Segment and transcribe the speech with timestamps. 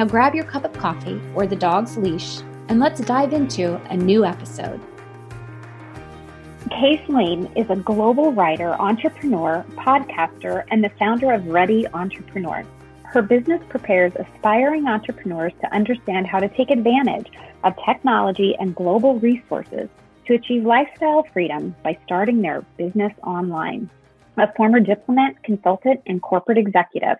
[0.00, 3.96] Now grab your cup of coffee or the dog's leash and let's dive into a
[3.98, 4.80] new episode.
[6.70, 12.64] Case Lane is a global writer, entrepreneur, podcaster, and the founder of Ready Entrepreneurs.
[13.02, 17.30] Her business prepares aspiring entrepreneurs to understand how to take advantage
[17.62, 19.90] of technology and global resources
[20.24, 23.90] to achieve lifestyle freedom by starting their business online.
[24.38, 27.18] A former diplomat, consultant, and corporate executive,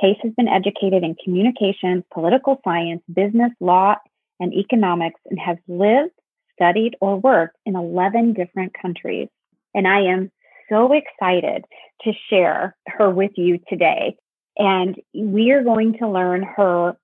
[0.00, 3.96] Case has been educated in communications, political science, business, law,
[4.38, 6.12] and economics, and has lived,
[6.54, 9.28] studied, or worked in 11 different countries.
[9.74, 10.30] And I am
[10.70, 11.64] so excited
[12.02, 14.16] to share her with you today.
[14.56, 16.96] And we are going to learn her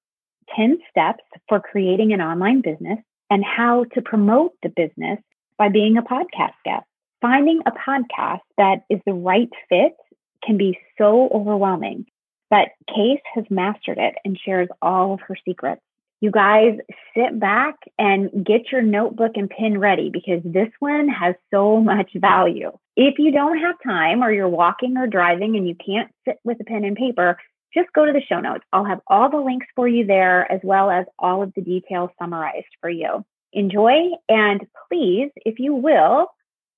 [0.56, 5.19] 10 steps for creating an online business and how to promote the business
[5.58, 6.86] by being a podcast guest.
[7.20, 9.97] Finding a podcast that is the right fit
[10.44, 12.06] can be so overwhelming.
[12.50, 15.82] But Case has mastered it and shares all of her secrets.
[16.21, 16.78] You guys
[17.15, 22.10] sit back and get your notebook and pen ready because this one has so much
[22.15, 22.72] value.
[22.97, 26.59] If you don't have time or you're walking or driving and you can't sit with
[26.60, 27.37] a pen and paper,
[27.75, 28.65] just go to the show notes.
[28.72, 32.10] I'll have all the links for you there as well as all of the details
[32.19, 33.25] summarized for you.
[33.53, 36.28] Enjoy and please, if you will,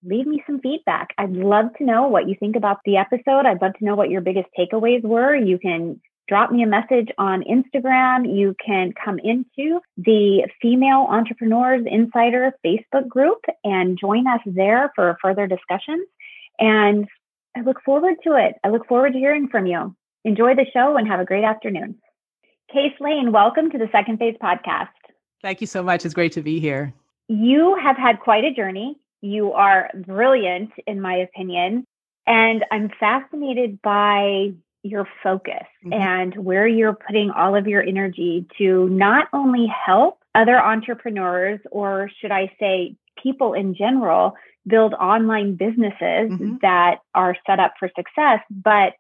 [0.05, 1.09] leave me some feedback.
[1.19, 3.47] I'd love to know what you think about the episode.
[3.47, 5.35] I'd love to know what your biggest takeaways were.
[5.35, 8.37] You can drop me a message on Instagram.
[8.37, 15.17] You can come into the Female Entrepreneurs Insider Facebook group and join us there for
[15.23, 16.07] further discussions.
[16.59, 17.07] And
[17.57, 18.55] I look forward to it.
[18.63, 19.97] I look forward to hearing from you.
[20.25, 21.97] Enjoy the show and have a great afternoon.
[22.73, 24.89] Case Lane, welcome to the Second Phase podcast.
[25.43, 26.05] Thank you so much.
[26.05, 26.93] It's great to be here.
[27.29, 28.99] You have had quite a journey.
[29.21, 31.87] You are brilliant, in my opinion.
[32.27, 34.53] And I'm fascinated by
[34.83, 35.93] your focus mm-hmm.
[35.93, 42.11] and where you're putting all of your energy to not only help other entrepreneurs, or
[42.21, 44.35] should I say, people in general,
[44.67, 46.57] build online businesses mm-hmm.
[46.63, 48.93] that are set up for success, but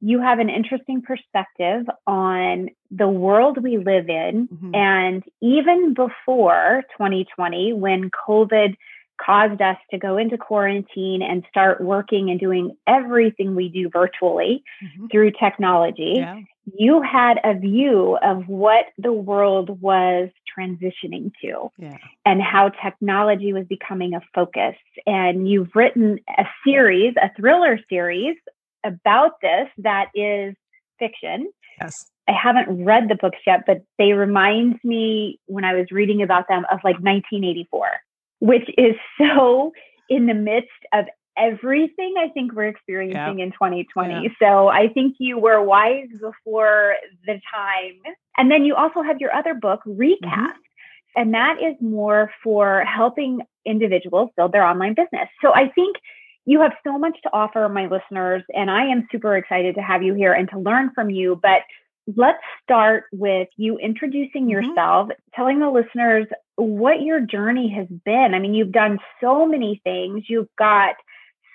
[0.00, 4.48] you have an interesting perspective on the world we live in.
[4.48, 4.74] Mm-hmm.
[4.74, 8.76] And even before 2020, when COVID
[9.24, 14.62] caused us to go into quarantine and start working and doing everything we do virtually
[14.82, 15.06] mm-hmm.
[15.08, 16.40] through technology, yeah.
[16.64, 21.98] you had a view of what the world was transitioning to yeah.
[22.24, 24.74] and how technology was becoming a focus.
[25.06, 28.36] And you've written a series, a thriller series
[28.84, 30.54] about this that is
[30.98, 31.50] fiction.
[31.80, 32.10] Yes.
[32.28, 36.46] I haven't read the books yet, but they remind me when I was reading about
[36.48, 37.88] them of like 1984
[38.40, 39.72] which is so
[40.08, 41.06] in the midst of
[41.38, 44.12] everything I think we're experiencing in 2020.
[44.12, 44.28] Yeah.
[44.38, 46.96] So I think you were wise before
[47.26, 48.14] the time.
[48.36, 50.24] And then you also have your other book, Recast.
[50.24, 50.50] Mm-hmm.
[51.16, 55.28] And that is more for helping individuals build their online business.
[55.42, 55.96] So I think
[56.46, 60.02] you have so much to offer my listeners, and I am super excited to have
[60.02, 61.38] you here and to learn from you.
[61.42, 61.62] But
[62.16, 64.50] let's start with you introducing mm-hmm.
[64.50, 66.26] yourself, telling the listeners
[66.56, 68.34] what your journey has been.
[68.34, 70.94] I mean, you've done so many things, you've got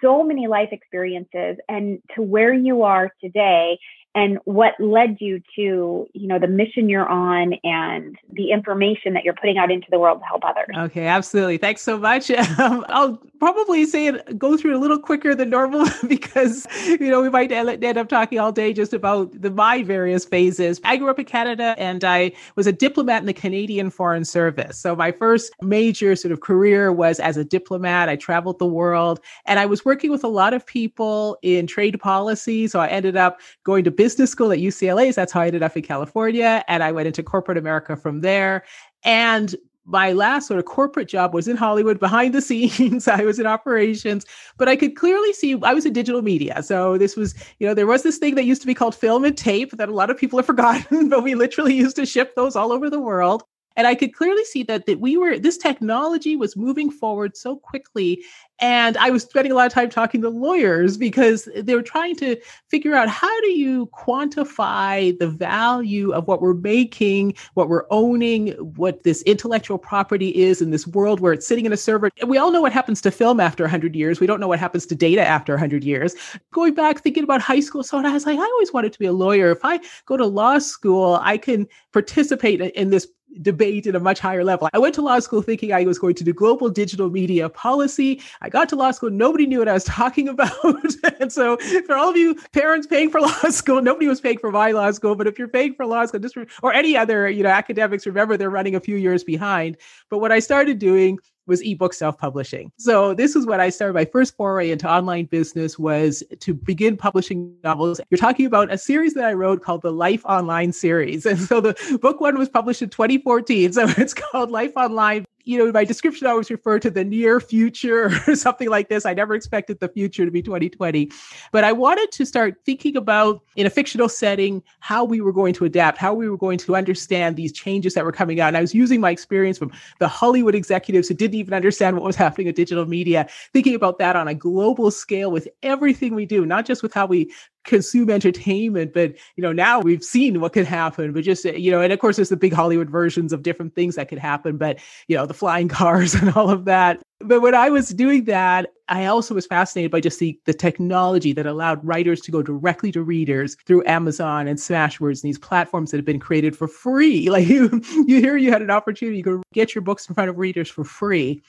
[0.04, 3.78] so many life experiences, and to where you are today
[4.16, 9.24] and what led you to you know the mission you're on and the information that
[9.24, 10.76] you're putting out into the world to help others?
[10.76, 11.58] Okay absolutely.
[11.58, 12.32] Thanks so much.
[12.58, 17.22] Um, i'll probably say it go through a little quicker than normal because you know
[17.22, 20.80] we might end up talking all day just about the my various phases.
[20.86, 24.78] I grew up in canada and i was a diplomat in the canadian foreign service.
[24.78, 28.08] So my first major sort of career was as a diplomat.
[28.08, 32.00] I traveled the world and i was working with a lot of people in trade
[32.00, 32.68] policy.
[32.68, 35.14] So i ended up going to business school at UCLA.
[35.14, 36.64] So that's how I ended up in California.
[36.68, 38.64] And I went into corporate America from there.
[39.04, 39.56] And
[39.86, 43.08] my last sort of corporate job was in Hollywood behind the scenes.
[43.08, 44.26] I was in operations,
[44.58, 46.62] but I could clearly see I was in digital media.
[46.64, 49.24] So this was, you know, there was this thing that used to be called film
[49.24, 52.36] and tape that a lot of people have forgotten, but we literally used to ship
[52.36, 53.44] those all over the world.
[53.76, 57.58] And I could clearly see that that we were this technology was moving forward so
[57.58, 58.24] quickly.
[58.60, 62.16] And I was spending a lot of time talking to lawyers because they were trying
[62.18, 62.38] to
[62.70, 68.52] figure out how do you quantify the value of what we're making, what we're owning,
[68.76, 72.10] what this intellectual property is in this world where it's sitting in a server.
[72.26, 74.22] We all know what happens to film after 100 years.
[74.22, 76.16] We don't know what happens to data after 100 years.
[76.54, 79.06] Going back, thinking about high school, so I was like, I always wanted to be
[79.06, 79.52] a lawyer.
[79.52, 83.06] If I go to law school, I can participate in this
[83.42, 84.70] debate at a much higher level.
[84.74, 88.22] I went to law school thinking I was going to do global digital media policy.
[88.42, 90.52] I got to law school, nobody knew what I was talking about.
[91.20, 94.52] and so, for all of you parents paying for law school, nobody was paying for
[94.52, 95.16] my law school.
[95.16, 98.38] But if you're paying for law school, just or any other, you know, academics, remember
[98.38, 99.78] they're running a few years behind.
[100.10, 102.72] But what I started doing was ebook self-publishing.
[102.78, 103.94] So this is what I started.
[103.94, 108.00] My first foray into online business was to begin publishing novels.
[108.10, 111.26] You're talking about a series that I wrote called the Life Online series.
[111.36, 113.74] And so the book one was published in 2014.
[113.74, 117.04] So it's called Life Online you know, in my description I always referred to the
[117.04, 119.06] near future or something like this.
[119.06, 121.12] I never expected the future to be 2020.
[121.52, 125.54] But I wanted to start thinking about, in a fictional setting, how we were going
[125.54, 128.48] to adapt, how we were going to understand these changes that were coming out.
[128.48, 132.06] And I was using my experience from the Hollywood executives who didn't even understand what
[132.06, 136.26] was happening with digital media, thinking about that on a global scale with everything we
[136.26, 137.32] do, not just with how we
[137.66, 141.82] consume entertainment but you know now we've seen what could happen but just you know
[141.82, 144.80] and of course there's the big hollywood versions of different things that could happen but
[145.08, 147.02] you know the flying cars and all of that.
[147.20, 151.34] But when i was doing that i also was fascinated by just the, the technology
[151.34, 155.92] that allowed writers to go directly to readers through amazon and smashwords and these platforms
[155.92, 157.30] that have been created for free.
[157.36, 160.38] Like you you hear you had an opportunity to get your books in front of
[160.38, 161.42] readers for free.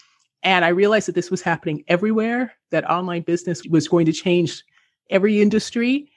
[0.42, 4.64] And i realized that this was happening everywhere that online business was going to change
[5.10, 6.08] every industry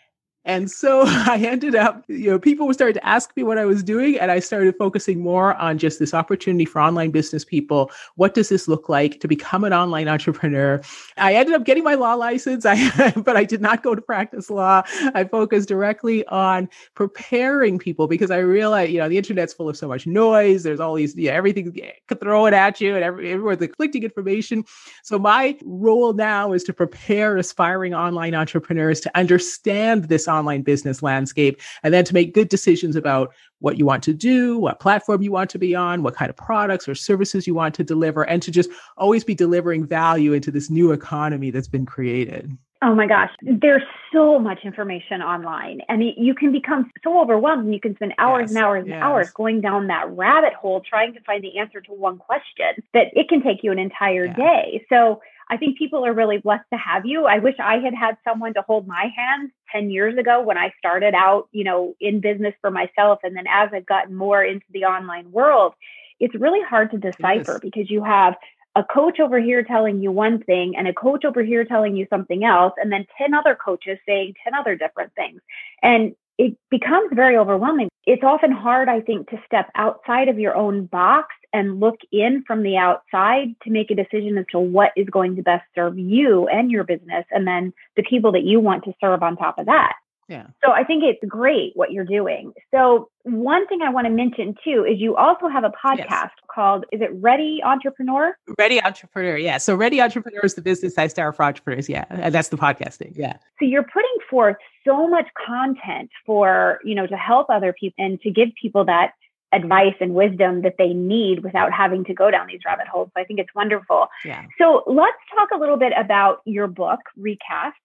[0.45, 3.83] and so I ended up, you know, people started to ask me what I was
[3.83, 7.91] doing, and I started focusing more on just this opportunity for online business people.
[8.15, 10.81] What does this look like to become an online entrepreneur?
[11.17, 14.49] I ended up getting my law license, I, but I did not go to practice
[14.49, 14.83] law.
[15.13, 19.75] I focused directly on preparing people because I realized, you know, the internet's full of
[19.75, 20.63] so much noise.
[20.63, 21.77] There's all these, yeah, everything
[22.07, 24.63] could throw it at you, and every, the conflicting information.
[25.03, 31.03] So my role now is to prepare aspiring online entrepreneurs to understand this online business
[31.03, 35.21] landscape, and then to make good decisions about what you want to do, what platform
[35.21, 38.23] you want to be on, what kind of products or services you want to deliver,
[38.23, 42.57] and to just always be delivering value into this new economy that's been created.
[42.81, 43.83] Oh my gosh, there's
[44.13, 48.43] so much information online, and you can become so overwhelmed, and you can spend hours
[48.43, 48.93] yes, and hours yes.
[48.93, 52.81] and hours going down that rabbit hole trying to find the answer to one question
[52.93, 54.33] that it can take you an entire yeah.
[54.33, 54.85] day.
[54.87, 57.25] So I think people are really blessed to have you.
[57.25, 60.71] I wish I had had someone to hold my hand 10 years ago when I
[60.77, 63.19] started out, you know, in business for myself.
[63.23, 65.73] And then as I've gotten more into the online world,
[66.19, 68.35] it's really hard to decipher because you have
[68.75, 72.05] a coach over here telling you one thing and a coach over here telling you
[72.09, 75.41] something else, and then 10 other coaches saying 10 other different things.
[75.81, 77.89] And it becomes very overwhelming.
[78.05, 82.43] It's often hard, I think, to step outside of your own box and look in
[82.45, 85.97] from the outside to make a decision as to what is going to best serve
[85.97, 89.57] you and your business, and then the people that you want to serve on top
[89.59, 89.93] of that.
[90.29, 90.45] Yeah.
[90.63, 92.53] So I think it's great what you're doing.
[92.71, 96.29] So one thing I want to mention too is you also have a podcast yes.
[96.53, 98.37] called is it Ready Entrepreneur?
[98.59, 99.57] Ready Entrepreneur, yeah.
[99.57, 102.05] So Ready Entrepreneur is the business I start for entrepreneurs, yeah.
[102.09, 103.37] And that's the podcasting, yeah.
[103.59, 108.21] So you're putting forth so much content for, you know, to help other people and
[108.21, 109.13] to give people that
[109.51, 113.09] advice and wisdom that they need without having to go down these rabbit holes.
[113.15, 114.07] So I think it's wonderful.
[114.23, 114.45] Yeah.
[114.57, 117.75] So let's talk a little bit about your book, Recast.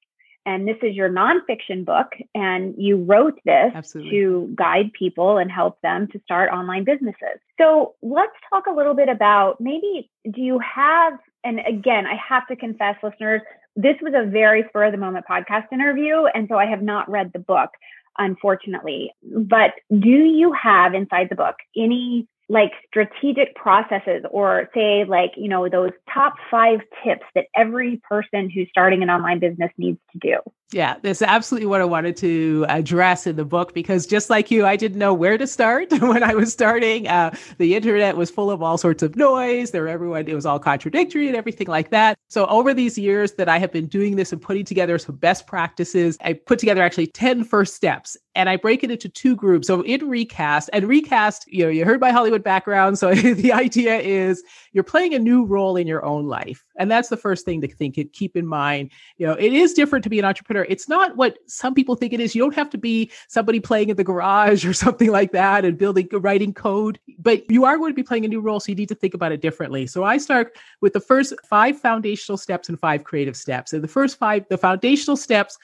[0.47, 4.11] And this is your nonfiction book, and you wrote this Absolutely.
[4.11, 7.41] to guide people and help them to start online businesses.
[7.59, 12.47] So let's talk a little bit about maybe do you have, and again, I have
[12.49, 13.41] to confess, listeners,
[13.75, 16.27] this was a very spur of the moment podcast interview.
[16.27, 17.71] And so I have not read the book
[18.19, 19.13] unfortunately.
[19.23, 25.49] But do you have inside the book any like strategic processes or say like, you
[25.49, 30.19] know, those top five tips that every person who's starting an online business needs to
[30.19, 30.39] do?
[30.73, 34.67] Yeah, that's absolutely what I wanted to address in the book because just like you,
[34.67, 37.07] I didn't know where to start when I was starting.
[37.07, 39.71] Uh, the internet was full of all sorts of noise.
[39.71, 42.17] There, everyone, it was all contradictory and everything like that.
[42.29, 45.47] So, over these years that I have been doing this and putting together some best
[45.47, 49.69] practices, I put together actually 10 first steps and I break it into two groups.
[49.69, 52.99] So, in recast, and recast, you know, you heard my Hollywood background.
[52.99, 54.43] So, the idea is
[54.73, 56.65] you're playing a new role in your own life.
[56.77, 58.91] And that's the first thing to think and keep in mind.
[59.19, 60.54] You know, it is different to be an entrepreneur.
[60.63, 62.35] It's not what some people think it is.
[62.35, 65.77] You don't have to be somebody playing in the garage or something like that and
[65.77, 68.61] building, writing code, but you are going to be playing a new role.
[68.61, 69.87] So you need to think about it differently.
[69.87, 73.73] So I start with the first five foundational steps and five creative steps.
[73.73, 75.59] And the first five, the foundational steps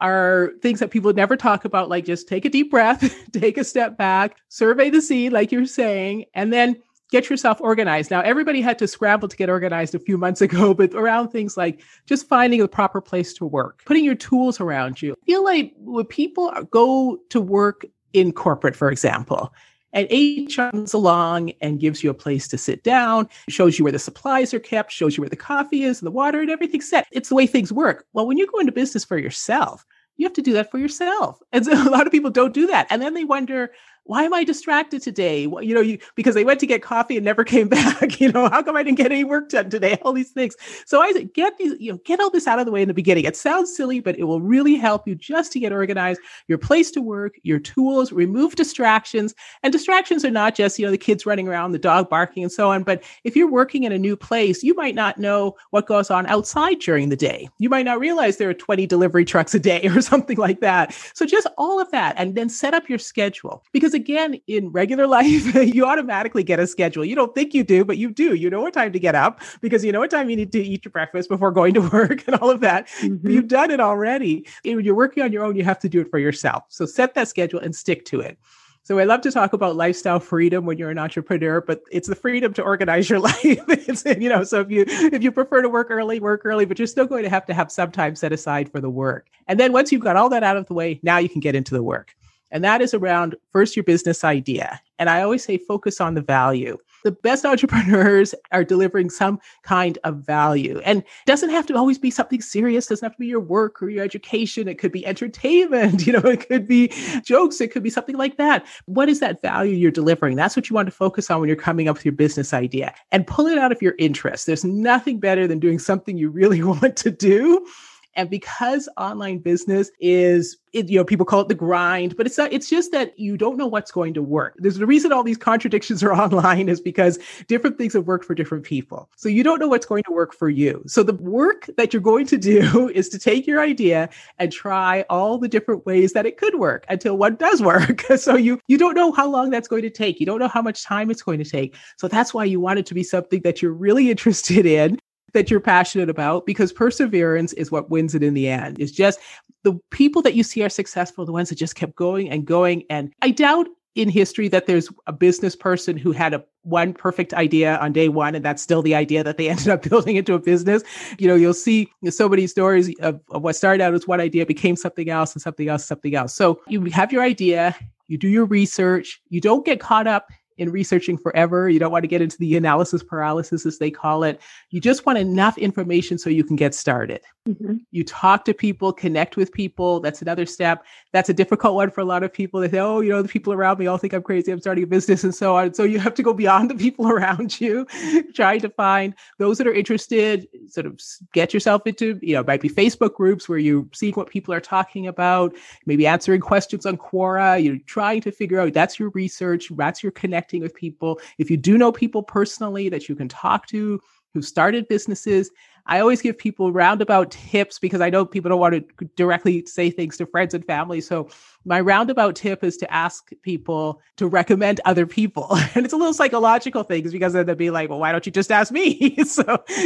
[0.00, 3.64] are things that people never talk about, like just take a deep breath, take a
[3.64, 6.76] step back, survey the scene, like you're saying, and then
[7.16, 8.10] get yourself organized.
[8.10, 11.56] Now, everybody had to scramble to get organized a few months ago, but around things
[11.56, 15.14] like just finding the proper place to work, putting your tools around you.
[15.22, 19.52] I feel like when people go to work in corporate, for example,
[19.92, 23.92] and HR comes along and gives you a place to sit down, shows you where
[23.92, 26.88] the supplies are kept, shows you where the coffee is and the water and everything's
[26.88, 27.06] set.
[27.12, 28.04] It's the way things work.
[28.12, 29.86] Well, when you go into business for yourself,
[30.18, 31.40] you have to do that for yourself.
[31.52, 32.86] And so a lot of people don't do that.
[32.90, 33.72] And then they wonder,
[34.06, 35.42] why am I distracted today?
[35.42, 38.20] You know, you because they went to get coffee and never came back.
[38.20, 39.98] You know, how come I didn't get any work done today?
[40.02, 40.56] All these things.
[40.86, 42.94] So I get these, you know, get all this out of the way in the
[42.94, 43.24] beginning.
[43.24, 46.90] It sounds silly, but it will really help you just to get organized, your place
[46.92, 49.34] to work, your tools, remove distractions.
[49.62, 52.52] And distractions are not just, you know, the kids running around, the dog barking and
[52.52, 52.82] so on.
[52.82, 56.26] But if you're working in a new place, you might not know what goes on
[56.26, 57.48] outside during the day.
[57.58, 60.92] You might not realize there are 20 delivery trucks a day or something like that.
[61.14, 65.06] So just all of that and then set up your schedule because again, in regular
[65.18, 67.04] life, you automatically get a schedule.
[67.04, 68.34] You don't think you do, but you do.
[68.34, 70.62] You know what time to get up because you know what time you need to
[70.62, 72.86] eat your breakfast before going to work and all of that.
[73.00, 73.28] Mm-hmm.
[73.28, 74.46] You've done it already.
[74.64, 76.64] When you're working on your own, you have to do it for yourself.
[76.68, 78.38] So set that schedule and stick to it.
[78.86, 82.14] So I love to talk about lifestyle freedom when you're an entrepreneur, but it's the
[82.14, 83.36] freedom to organize your life.
[83.42, 86.78] it's, you know, so if you if you prefer to work early, work early, but
[86.78, 89.26] you're still going to have to have some time set aside for the work.
[89.48, 91.56] And then once you've got all that out of the way, now you can get
[91.56, 92.14] into the work.
[92.50, 94.80] And that is around first your business idea.
[94.98, 96.78] And I always say focus on the value.
[97.04, 100.80] The best entrepreneurs are delivering some kind of value.
[100.84, 103.90] And doesn't have to always be something serious, doesn't have to be your work or
[103.90, 104.68] your education.
[104.68, 106.92] It could be entertainment, you know, it could be
[107.24, 108.66] jokes, it could be something like that.
[108.86, 110.36] What is that value you're delivering?
[110.36, 112.94] That's what you want to focus on when you're coming up with your business idea
[113.12, 114.46] and pull it out of your interest.
[114.46, 117.66] There's nothing better than doing something you really want to do
[118.16, 122.38] and because online business is, it, you know, people call it the grind, but it's
[122.38, 124.54] not, it's just that you don't know what's going to work.
[124.56, 128.34] There's the reason all these contradictions are online is because different things have worked for
[128.34, 129.10] different people.
[129.16, 130.82] So you don't know what's going to work for you.
[130.86, 134.08] So the work that you're going to do is to take your idea
[134.38, 138.00] and try all the different ways that it could work until one does work.
[138.16, 140.20] so you, you don't know how long that's going to take.
[140.20, 141.76] You don't know how much time it's going to take.
[141.98, 144.98] So that's why you want it to be something that you're really interested in
[145.36, 148.80] that you're passionate about because perseverance is what wins it in the end.
[148.80, 149.20] It's just
[149.64, 152.84] the people that you see are successful, the ones that just kept going and going.
[152.88, 157.34] And I doubt in history that there's a business person who had a one perfect
[157.34, 160.34] idea on day one and that's still the idea that they ended up building into
[160.34, 160.82] a business
[161.18, 164.44] you know you'll see so many stories of, of what started out as one idea
[164.44, 167.74] became something else and something else something else so you have your idea
[168.08, 171.68] you do your research you don't get caught up in researching forever.
[171.68, 174.40] You don't want to get into the analysis paralysis, as they call it.
[174.70, 177.20] You just want enough information so you can get started.
[177.46, 177.76] Mm-hmm.
[177.92, 180.00] You talk to people, connect with people.
[180.00, 180.84] That's another step.
[181.12, 182.60] That's a difficult one for a lot of people.
[182.60, 184.50] They say, oh, you know, the people around me all think I'm crazy.
[184.50, 185.74] I'm starting a business and so on.
[185.74, 187.86] So you have to go beyond the people around you,
[188.34, 191.00] trying to find those that are interested, sort of
[191.32, 194.60] get yourself into, you know, might be Facebook groups where you're seeing what people are
[194.60, 197.62] talking about, maybe answering questions on Quora.
[197.62, 200.12] You're trying to figure out that's your research, that's your
[200.46, 201.20] connecting with people.
[201.38, 204.00] If you do know people personally that you can talk to,
[204.36, 205.50] who started businesses.
[205.86, 209.90] I always give people roundabout tips because I know people don't want to directly say
[209.90, 211.00] things to friends and family.
[211.00, 211.30] So
[211.66, 215.58] my roundabout tip is to ask people to recommend other people.
[215.74, 218.32] And it's a little psychological thing because then they'll be like, well, why don't you
[218.32, 219.16] just ask me?
[219.24, 219.42] so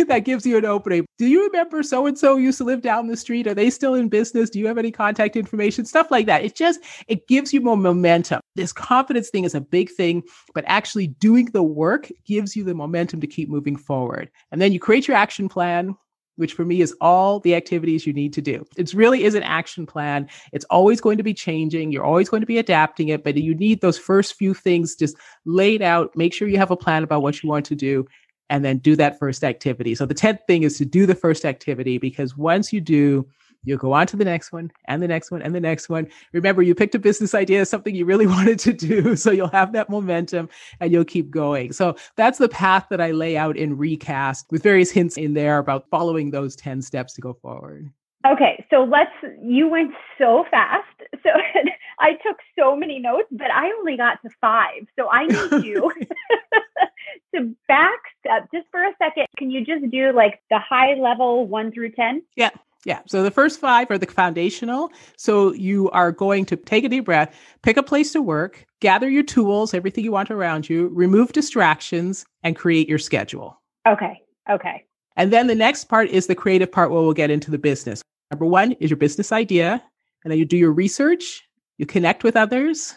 [0.07, 1.07] that gives you an opening.
[1.19, 3.47] Do you remember so and so used to live down the street?
[3.49, 4.51] Are they still in business?
[4.51, 5.85] Do you have any contact information?
[5.85, 6.45] Stuff like that.
[6.45, 8.41] It just, it gives you more momentum.
[8.55, 10.23] This confidence thing is a big thing,
[10.55, 14.31] but actually doing the work gives you the momentum to keep moving forward.
[14.53, 15.97] And then you create your action plan
[16.41, 18.67] which for me is all the activities you need to do.
[18.77, 20.27] It really is an action plan.
[20.53, 21.93] It's always going to be changing.
[21.93, 25.17] You're always going to be adapting it, but you need those first few things just
[25.45, 26.17] laid out.
[26.17, 28.07] Make sure you have a plan about what you want to do
[28.49, 29.95] and then do that first activity.
[29.95, 33.29] So the 10th thing is to do the first activity because once you do,
[33.65, 36.09] you go on to the next one and the next one and the next one.
[36.33, 39.17] Remember, you picked a business idea, something you really wanted to do.
[39.17, 40.49] So you'll have that momentum
[40.81, 41.73] and you'll keep going.
[41.73, 45.59] So that's the path that I lay out in Recast with various hints in there
[45.59, 47.91] about following those 10 steps to go forward.
[48.27, 49.13] Okay, so let's,
[49.43, 50.87] you went so fast.
[51.23, 51.31] So
[51.99, 54.87] I took so many notes, but I only got to five.
[54.99, 55.91] So I need you
[57.35, 59.27] to back step just for a second.
[59.39, 62.23] Can you just do like the high level one through 10?
[62.37, 62.51] Yeah.
[62.85, 63.01] Yeah.
[63.07, 64.91] So the first five are the foundational.
[65.17, 69.09] So you are going to take a deep breath, pick a place to work, gather
[69.09, 73.61] your tools, everything you want around you, remove distractions, and create your schedule.
[73.87, 74.23] Okay.
[74.49, 74.85] Okay.
[75.17, 78.03] And then the next part is the creative part where we'll get into the business.
[78.31, 79.83] Number one is your business idea.
[80.25, 81.43] And then you do your research,
[81.79, 82.95] you connect with others,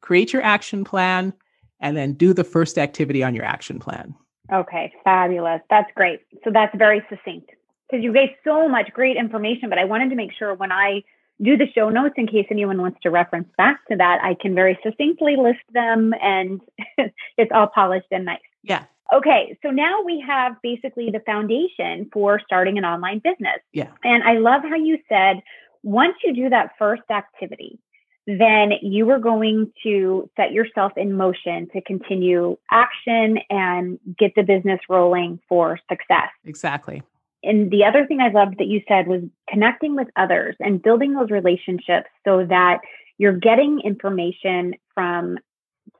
[0.00, 1.32] create your action plan,
[1.80, 4.14] and then do the first activity on your action plan.
[4.52, 5.60] Okay, fabulous.
[5.70, 6.20] That's great.
[6.44, 7.50] So that's very succinct
[7.88, 11.02] because you gave so much great information, but I wanted to make sure when I
[11.42, 14.54] do the show notes in case anyone wants to reference back to that, I can
[14.54, 16.60] very succinctly list them and
[17.36, 18.38] it's all polished and nice.
[18.62, 18.84] Yeah.
[19.12, 23.58] Okay, so now we have basically the foundation for starting an online business.
[23.72, 23.90] Yeah.
[24.02, 25.42] And I love how you said
[25.82, 27.78] once you do that first activity,
[28.26, 34.42] then you are going to set yourself in motion to continue action and get the
[34.42, 36.30] business rolling for success.
[36.46, 37.02] Exactly.
[37.44, 41.14] And the other thing I loved that you said was connecting with others and building
[41.14, 42.80] those relationships so that
[43.18, 45.38] you're getting information from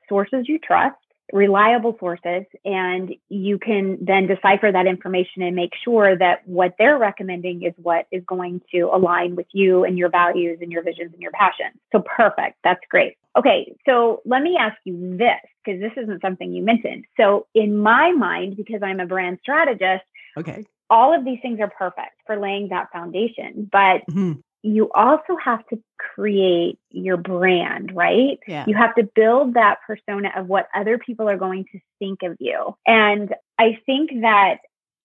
[0.09, 0.97] sources you trust
[1.33, 6.99] reliable sources and you can then decipher that information and make sure that what they're
[6.99, 11.13] recommending is what is going to align with you and your values and your visions
[11.13, 11.75] and your passions.
[11.93, 12.59] So perfect.
[12.63, 13.17] That's great.
[13.37, 13.75] Okay.
[13.87, 17.07] So let me ask you this because this isn't something you mentioned.
[17.17, 20.05] So in my mind, because I'm a brand strategist,
[20.37, 20.65] okay.
[20.95, 25.65] All of these things are perfect for laying that foundation, but mm-hmm you also have
[25.67, 28.39] to create your brand, right?
[28.49, 28.65] Yeah.
[28.67, 32.39] You have to build that persona of what other people are going to think of
[32.41, 32.75] you.
[32.87, 34.61] And I think that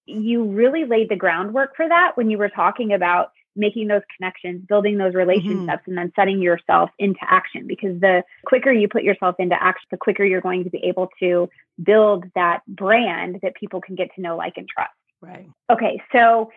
[0.05, 4.63] you really laid the groundwork for that when you were talking about making those connections,
[4.65, 5.91] building those relationships, mm-hmm.
[5.91, 7.67] and then setting yourself into action.
[7.67, 11.09] Because the quicker you put yourself into action, the quicker you're going to be able
[11.19, 11.49] to
[11.83, 14.91] build that brand that people can get to know, like, and trust.
[15.21, 15.49] Right.
[15.71, 16.01] Okay.
[16.11, 16.51] So,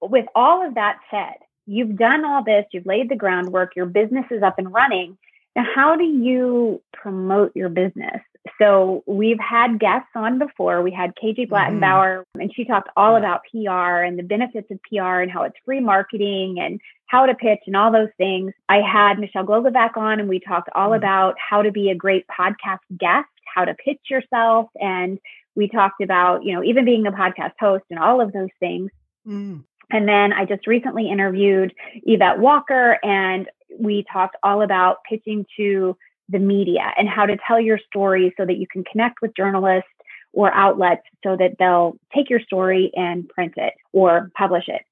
[0.00, 1.34] with all of that said,
[1.66, 5.18] you've done all this, you've laid the groundwork, your business is up and running.
[5.56, 8.20] Now, how do you promote your business?
[8.60, 10.82] So we've had guests on before.
[10.82, 12.40] We had KJ Blattenbauer, mm-hmm.
[12.40, 13.18] and she talked all yeah.
[13.18, 17.34] about PR and the benefits of PR and how it's free marketing and how to
[17.34, 18.52] pitch and all those things.
[18.68, 20.98] I had Michelle back on, and we talked all mm-hmm.
[20.98, 25.18] about how to be a great podcast guest, how to pitch yourself, and
[25.58, 28.90] we talked about you know even being a podcast host and all of those things.
[29.26, 29.64] Mm.
[29.90, 35.96] And then I just recently interviewed Yvette Walker, and we talked all about pitching to
[36.28, 39.88] the media and how to tell your story so that you can connect with journalists
[40.32, 44.82] or outlets so that they'll take your story and print it or publish it.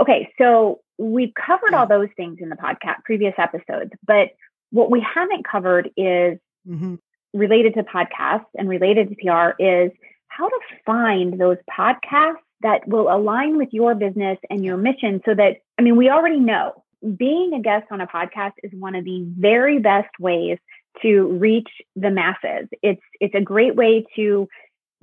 [0.00, 4.30] Okay, so we've covered all those things in the podcast, previous episodes, but
[4.70, 6.94] what we haven't covered is mm-hmm.
[7.34, 9.90] related to podcasts and related to PR is
[10.38, 15.34] how to find those podcasts that will align with your business and your mission so
[15.34, 16.84] that, I mean, we already know
[17.16, 20.58] being a guest on a podcast is one of the very best ways
[21.02, 22.68] to reach the masses.
[22.82, 24.48] It's, it's a great way to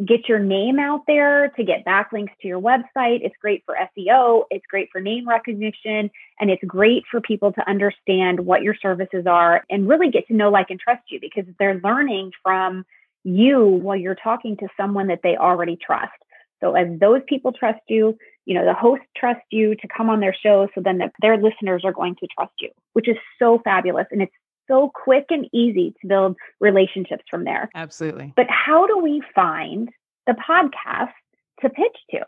[0.05, 3.19] get your name out there, to get backlinks to your website.
[3.21, 4.43] It's great for SEO.
[4.51, 6.11] It's great for name recognition.
[6.39, 10.33] And it's great for people to understand what your services are and really get to
[10.33, 12.85] know, like, and trust you because they're learning from
[13.25, 16.13] you while you're talking to someone that they already trust.
[16.63, 20.19] So as those people trust you, you know, the hosts trust you to come on
[20.19, 20.69] their show.
[20.73, 24.05] So then the, their listeners are going to trust you, which is so fabulous.
[24.11, 24.31] And it's
[24.67, 27.69] so quick and easy to build relationships from there.
[27.75, 28.33] Absolutely.
[28.35, 29.89] But how do we find
[30.27, 31.13] the podcast
[31.61, 32.21] to pitch to?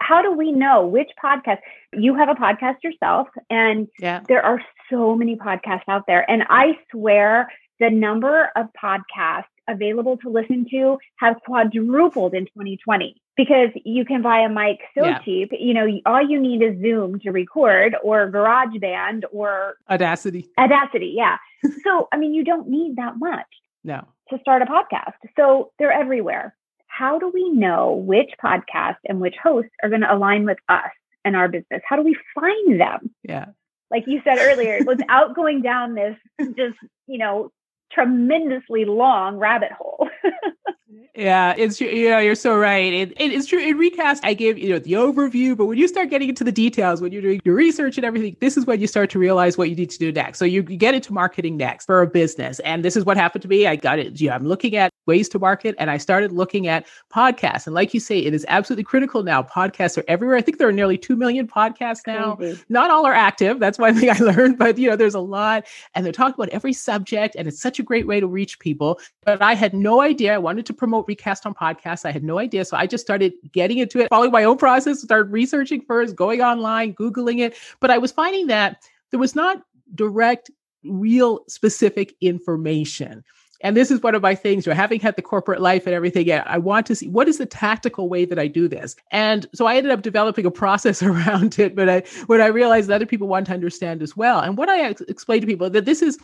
[0.00, 1.58] How do we know which podcast?
[1.92, 4.22] You have a podcast yourself, and yeah.
[4.26, 6.28] there are so many podcasts out there.
[6.28, 13.20] And I swear the number of podcasts available to listen to have quadrupled in 2020
[13.36, 15.18] because you can buy a mic so yeah.
[15.18, 15.50] cheap.
[15.52, 20.48] You know, all you need is Zoom to record or GarageBand or Audacity.
[20.58, 21.36] Audacity, yeah.
[21.84, 23.46] so, I mean, you don't need that much.
[23.84, 24.06] No.
[24.30, 25.14] To start a podcast.
[25.36, 26.56] So, they're everywhere.
[26.86, 30.90] How do we know which podcast and which hosts are going to align with us
[31.24, 31.82] and our business?
[31.86, 33.14] How do we find them?
[33.22, 33.46] Yeah.
[33.90, 37.52] Like you said earlier, without going down this just, you know,
[37.92, 40.08] tremendously long rabbit hole.
[41.16, 42.92] Yeah, it's you know you're so right.
[42.92, 43.58] It, it, it's true.
[43.58, 46.52] In recast, I gave you know the overview, but when you start getting into the
[46.52, 49.56] details, when you're doing your research and everything, this is when you start to realize
[49.56, 50.38] what you need to do next.
[50.38, 53.48] So you, get into marketing next for a business, and this is what happened to
[53.48, 53.66] me.
[53.66, 54.20] I got it.
[54.20, 57.66] Yeah, I'm looking at ways to market, and I started looking at podcasts.
[57.66, 59.42] And like you say, it is absolutely critical now.
[59.42, 60.36] Podcasts are everywhere.
[60.36, 62.34] I think there are nearly two million podcasts now.
[62.34, 62.62] Crazy.
[62.68, 63.58] Not all are active.
[63.58, 66.50] That's one thing I learned, but you know there's a lot, and they're talking about
[66.50, 69.00] every subject, and it's such a great way to reach people.
[69.24, 70.34] But I had no idea.
[70.34, 72.04] I wanted to promote recast on podcasts.
[72.04, 72.64] I had no idea.
[72.64, 76.42] So I just started getting into it, following my own process, started researching first, going
[76.42, 77.56] online, Googling it.
[77.80, 79.62] But I was finding that there was not
[79.94, 80.50] direct,
[80.84, 83.24] real specific information.
[83.62, 85.94] And this is one of my things, you know, having had the corporate life and
[85.94, 88.96] everything, I want to see what is the tactical way that I do this.
[89.10, 92.88] And so I ended up developing a process around it, but I, when I realized
[92.88, 94.40] that other people want to understand as well.
[94.40, 96.18] And what I ex- explain to people that this is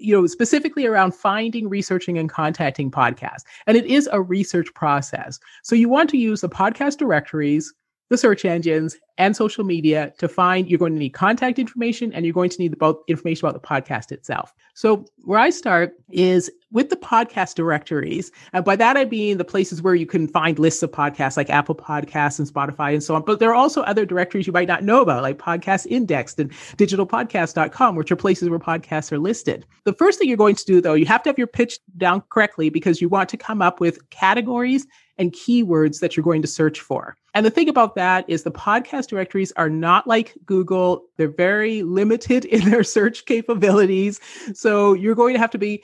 [0.00, 3.44] you know, specifically around finding, researching, and contacting podcasts.
[3.66, 5.38] And it is a research process.
[5.62, 7.72] So you want to use the podcast directories,
[8.08, 12.24] the search engines, and social media to find you're going to need contact information and
[12.24, 14.54] you're going to need both information about the podcast itself.
[14.72, 18.32] So where I start is with the podcast directories.
[18.54, 21.50] And by that I mean the places where you can find lists of podcasts like
[21.50, 23.22] Apple Podcasts and Spotify and so on.
[23.22, 26.50] But there are also other directories you might not know about, like Podcast Indexed and
[26.78, 29.66] digitalpodcast.com, which are places where podcasts are listed.
[29.84, 32.22] The first thing you're going to do though, you have to have your pitch down
[32.30, 34.86] correctly because you want to come up with categories
[35.18, 37.14] and keywords that you're going to search for.
[37.34, 41.04] And the thing about that is the podcast directories are not like Google.
[41.16, 44.20] They're very limited in their search capabilities.
[44.54, 45.82] So you're going to have to be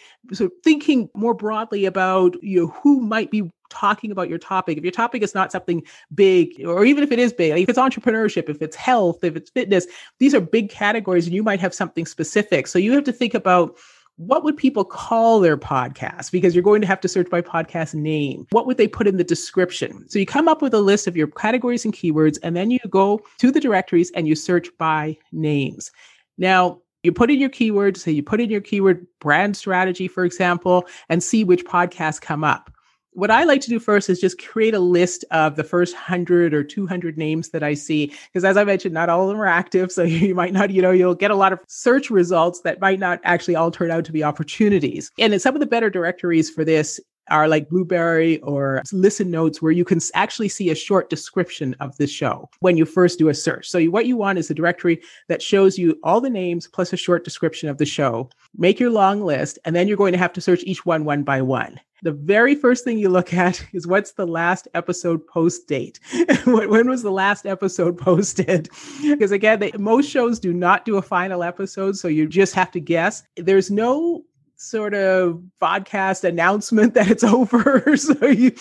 [0.65, 4.79] thinking more broadly about you know who might be talking about your topic.
[4.79, 5.83] If your topic is not something
[6.15, 9.37] big, or even if it is big, like if it's entrepreneurship, if it's health, if
[9.37, 9.87] it's fitness,
[10.19, 12.67] these are big categories and you might have something specific.
[12.67, 13.77] So you have to think about
[14.17, 16.31] what would people call their podcast?
[16.31, 18.47] Because you're going to have to search by podcast name.
[18.51, 20.09] What would they put in the description?
[20.09, 22.79] So you come up with a list of your categories and keywords, and then you
[22.89, 25.91] go to the directories and you search by names.
[26.39, 30.25] Now, you put in your keywords, so you put in your keyword brand strategy, for
[30.25, 32.71] example, and see which podcasts come up
[33.17, 36.53] what I like to do first is just create a list of the first 100
[36.53, 38.13] or 200 names that I see.
[38.27, 39.91] Because as I mentioned, not all of them are active.
[39.91, 42.99] So you might not, you know, you'll get a lot of search results that might
[42.99, 45.11] not actually all turn out to be opportunities.
[45.19, 49.73] And some of the better directories for this are like Blubrry or Listen Notes, where
[49.73, 53.35] you can actually see a short description of the show when you first do a
[53.35, 53.69] search.
[53.69, 56.93] So, you, what you want is a directory that shows you all the names plus
[56.93, 58.31] a short description of the show.
[58.57, 61.23] Make your long list, and then you're going to have to search each one one
[61.23, 61.81] by one.
[62.03, 65.99] The very first thing you look at is what's the last episode post date?
[66.47, 68.69] when was the last episode posted?
[69.03, 72.71] because again, they, most shows do not do a final episode, so you just have
[72.73, 73.23] to guess.
[73.37, 74.25] There's no
[74.57, 77.97] sort of podcast announcement that it's over.
[77.97, 78.53] so you,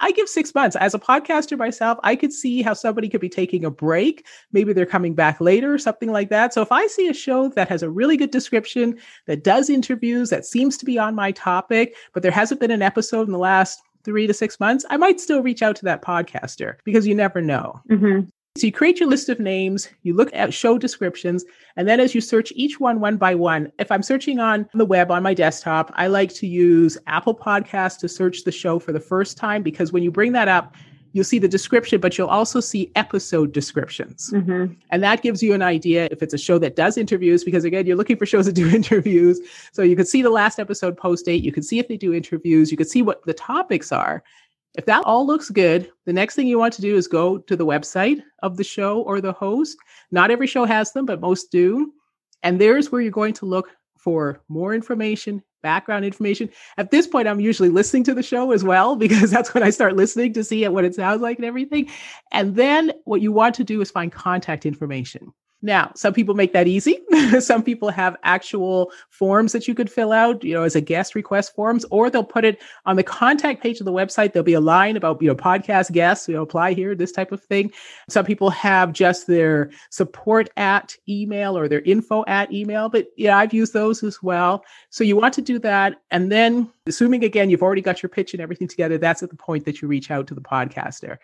[0.00, 0.76] I give six months.
[0.76, 4.26] As a podcaster myself, I could see how somebody could be taking a break.
[4.52, 6.54] Maybe they're coming back later, something like that.
[6.54, 10.30] So if I see a show that has a really good description, that does interviews,
[10.30, 13.38] that seems to be on my topic, but there hasn't been an episode in the
[13.38, 17.14] last three to six months, I might still reach out to that podcaster because you
[17.14, 17.80] never know.
[17.90, 18.28] Mm-hmm.
[18.56, 22.14] So you create your list of names, you look at show descriptions, and then as
[22.14, 25.34] you search each one one by one, if I'm searching on the web on my
[25.34, 29.64] desktop, I like to use Apple Podcasts to search the show for the first time
[29.64, 30.76] because when you bring that up,
[31.14, 34.30] you'll see the description, but you'll also see episode descriptions.
[34.32, 34.74] Mm-hmm.
[34.90, 37.86] And that gives you an idea if it's a show that does interviews, because again,
[37.86, 39.40] you're looking for shows that do interviews.
[39.72, 42.14] So you can see the last episode post date, you can see if they do
[42.14, 44.22] interviews, you can see what the topics are.
[44.76, 47.56] If that all looks good, the next thing you want to do is go to
[47.56, 49.76] the website of the show or the host.
[50.10, 51.92] Not every show has them, but most do.
[52.42, 56.50] And there's where you're going to look for more information, background information.
[56.76, 59.70] At this point, I'm usually listening to the show as well, because that's when I
[59.70, 61.88] start listening to see what it sounds like and everything.
[62.32, 65.32] And then what you want to do is find contact information.
[65.64, 66.98] Now, some people make that easy.
[67.40, 71.14] some people have actual forms that you could fill out, you know, as a guest
[71.14, 74.34] request forms, or they'll put it on the contact page of the website.
[74.34, 77.32] There'll be a line about, you know, podcast guests, you know, apply here, this type
[77.32, 77.72] of thing.
[78.10, 83.38] Some people have just their support at email or their info at email, but yeah,
[83.38, 84.66] I've used those as well.
[84.90, 85.96] So you want to do that.
[86.10, 89.36] And then assuming again, you've already got your pitch and everything together, that's at the
[89.36, 91.16] point that you reach out to the podcaster.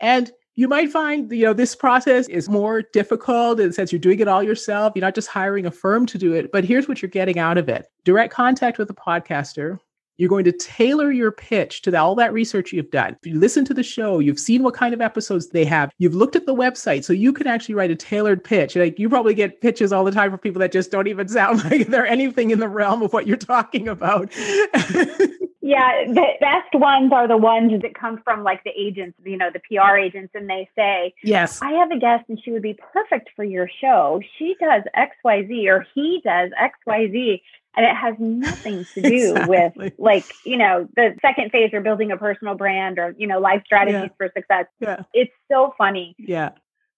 [0.00, 4.20] And you might find you know this process is more difficult and since you're doing
[4.20, 7.00] it all yourself you're not just hiring a firm to do it but here's what
[7.00, 9.78] you're getting out of it direct contact with a podcaster
[10.20, 13.16] you're going to tailor your pitch to the, all that research you've done.
[13.24, 16.36] You listen to the show, you've seen what kind of episodes they have, you've looked
[16.36, 18.76] at the website, so you can actually write a tailored pitch.
[18.76, 21.64] Like you probably get pitches all the time for people that just don't even sound
[21.70, 24.30] like they're anything in the realm of what you're talking about.
[25.62, 29.50] Yeah, the best ones are the ones that come from like the agents, you know,
[29.52, 31.60] the PR agents, and they say, Yes.
[31.60, 34.20] I have a guest and she would be perfect for your show.
[34.38, 37.42] She does XYZ or he does XYZ.
[37.76, 39.84] And it has nothing to do Exactly.
[39.84, 43.38] with like, you know, the second phase or building a personal brand or, you know,
[43.38, 44.16] life strategies Yeah.
[44.16, 44.66] for success.
[44.80, 45.02] Yeah.
[45.14, 46.16] It's so funny.
[46.18, 46.50] Yeah.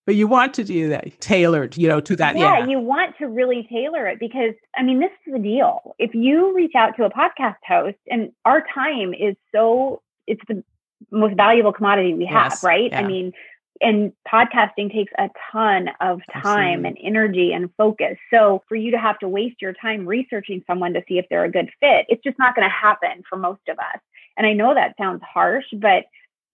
[0.04, 2.36] But you want to do that tailored, you know, to that.
[2.36, 2.66] yeah, Yeah.
[2.66, 5.94] you want to really tailor it because I mean, this is the deal.
[5.98, 10.62] If you reach out to a podcast host, and our time is so it's the
[11.10, 12.90] most valuable commodity we have, Yes, right?
[12.90, 13.00] yeah.
[13.00, 13.32] I mean,
[13.80, 16.88] and podcasting takes a ton of time Absolutely.
[16.88, 18.16] and energy and focus.
[18.30, 21.44] So for you to have to waste your time researching someone to see if they're
[21.44, 24.00] a good fit, it's just not going to happen for most of us.
[24.36, 26.04] And I know that sounds harsh, but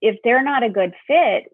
[0.01, 1.45] if they're not a good fit,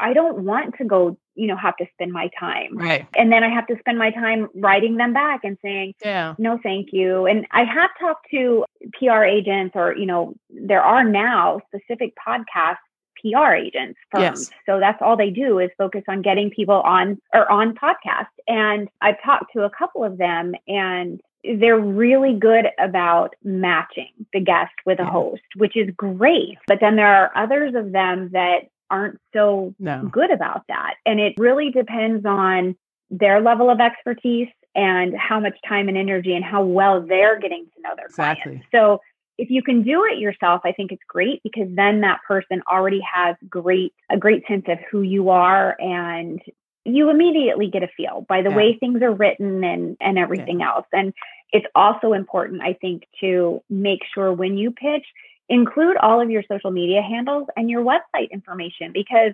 [0.00, 3.06] I don't want to go, you know, have to spend my time Right.
[3.16, 6.34] and then I have to spend my time writing them back and saying, Yeah.
[6.38, 7.26] no, thank you.
[7.26, 8.64] And I have talked to
[8.98, 12.76] PR agents, or, you know, there are now specific podcast
[13.22, 14.50] PR agents firms.
[14.50, 14.60] Yes.
[14.66, 18.26] So that's all they do is focus on getting people on or on podcasts.
[18.48, 24.40] And I've talked to a couple of them and they're really good about matching the
[24.40, 26.58] guest with a host, which is great.
[26.68, 30.08] But then there are others of them that aren't so No.
[30.12, 30.94] good about that.
[31.06, 32.76] And it really depends on
[33.10, 37.66] their level of expertise and how much time and energy and how well they're getting
[37.74, 38.52] to know their Exactly.
[38.52, 38.66] clients.
[38.70, 39.00] So
[39.38, 43.00] if you can do it yourself, I think it's great because then that person already
[43.00, 46.40] has great a great sense of who you are and
[46.84, 48.56] you immediately get a feel by the Yeah.
[48.56, 50.86] way things are written and and everything else.
[50.92, 51.12] And
[51.52, 55.06] it's also important, I think, to make sure when you pitch,
[55.48, 59.32] include all of your social media handles and your website information because